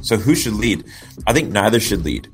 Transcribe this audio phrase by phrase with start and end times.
[0.00, 0.84] So who should lead?
[1.26, 2.28] I think neither should lead.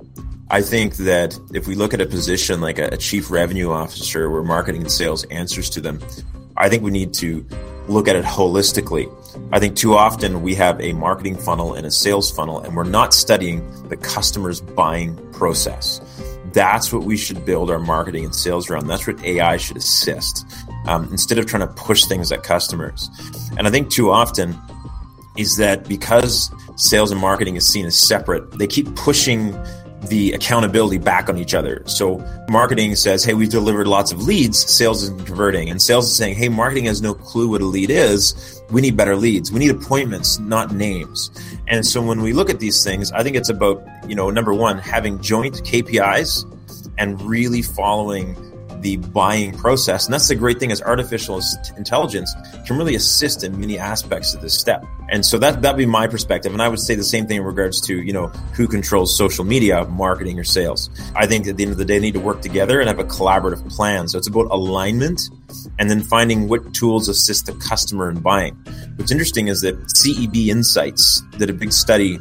[0.49, 4.43] I think that if we look at a position like a, chief revenue officer where
[4.43, 6.01] marketing and sales answers to them,
[6.57, 7.45] I think we need to
[7.89, 9.13] look at it holistically.
[9.53, 12.85] I think too often we have a marketing funnel and a sales funnel, and we're
[12.85, 16.01] not studying the customer's buying process.
[16.53, 18.87] That's what we should build our marketing and sales around.
[18.87, 20.47] That's what AI should assist
[20.87, 23.11] um, instead of trying to push things at customers.
[23.59, 24.57] And I think too often
[25.37, 29.53] is that because sales and marketing is seen as separate, they keep pushing
[30.09, 31.83] the accountability back on each other.
[31.87, 34.59] So marketing says, Hey, we've delivered lots of leads.
[34.59, 35.69] Sales isn't converting.
[35.71, 38.63] And sales is saying, Hey, marketing has no clue what a lead is.
[38.71, 39.51] We need better leads.
[39.51, 41.31] We need appointments, not names.
[41.67, 44.55] And so when we look at these things, I think it's about, you know, number
[44.55, 46.45] one, having joint KPIs
[46.99, 48.35] and really following
[48.87, 50.07] the buying process.
[50.07, 51.43] And that's the great thing is artificial
[51.77, 52.33] intelligence
[52.67, 54.85] can really assist in many aspects of this step.
[55.09, 56.53] And so that that'd be my perspective.
[56.53, 59.45] And I would say the same thing in regards to, you know, who controls social
[59.45, 60.89] media, marketing or sales.
[61.17, 63.01] I think at the end of the day, they need to work together and have
[63.01, 64.07] a collaborative plan.
[64.07, 65.21] So it's about alignment
[65.81, 68.55] and then finding what tools assist the customer in buying.
[68.97, 72.21] What's interesting is that CEB Insights did a big study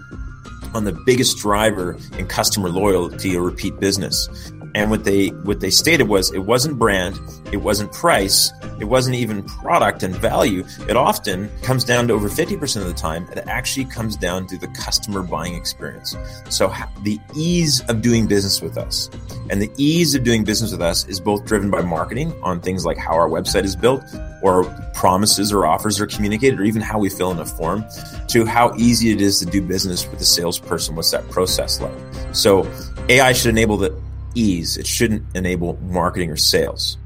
[0.74, 4.28] on the biggest driver in customer loyalty or repeat business.
[4.76, 7.18] And what they what they stated was it wasn't brand,
[7.54, 10.66] it wasn't price, it wasn't even product and value.
[10.90, 14.58] It often comes down to over 50% of the time, it actually comes down to
[14.58, 16.18] the customer buying experience.
[16.50, 16.74] So
[17.04, 19.10] the ease of doing business with us
[19.50, 22.84] and the ease of doing business with us is both driven by marketing on things
[22.84, 24.04] like how our website is built
[24.42, 27.86] or promises or offers are communicated or even how we fill in a form
[28.28, 30.96] to how easy it is to do business with a salesperson.
[30.96, 31.94] What's that process like?
[32.34, 32.70] So
[33.08, 34.05] AI should enable the
[34.36, 34.78] ease.
[34.78, 36.98] It shouldn't enable marketing or sales.